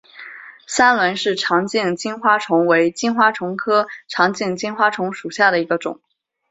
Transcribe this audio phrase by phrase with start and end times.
[0.65, 6.01] 三轮氏长颈金花虫为金花虫科长颈金花虫属下的一个种。